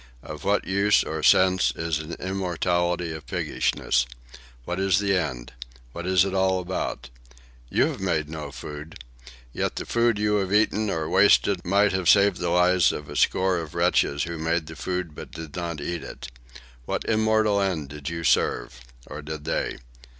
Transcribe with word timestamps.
Of 0.23 0.43
what 0.43 0.65
use 0.65 1.03
or 1.03 1.21
sense 1.21 1.71
is 1.75 1.99
an 1.99 2.13
immortality 2.13 3.11
of 3.13 3.27
piggishness? 3.27 4.07
What 4.65 4.79
is 4.79 4.97
the 4.97 5.15
end? 5.15 5.53
What 5.91 6.07
is 6.07 6.25
it 6.25 6.33
all 6.33 6.59
about? 6.59 7.11
You 7.69 7.85
have 7.85 7.99
made 8.01 8.27
no 8.27 8.51
food. 8.51 8.95
Yet 9.53 9.75
the 9.75 9.85
food 9.85 10.17
you 10.17 10.37
have 10.37 10.51
eaten 10.51 10.89
or 10.89 11.07
wasted 11.07 11.63
might 11.63 11.91
have 11.91 12.09
saved 12.09 12.37
the 12.39 12.49
lives 12.49 12.91
of 12.91 13.09
a 13.09 13.15
score 13.15 13.59
of 13.59 13.75
wretches 13.75 14.23
who 14.23 14.39
made 14.39 14.65
the 14.65 14.75
food 14.75 15.13
but 15.13 15.29
did 15.33 15.55
not 15.55 15.79
eat 15.79 16.01
it. 16.03 16.29
What 16.85 17.05
immortal 17.05 17.61
end 17.61 17.89
did 17.89 18.09
you 18.09 18.23
serve? 18.23 18.81
or 19.05 19.21
did 19.21 19.45
they? 19.45 19.77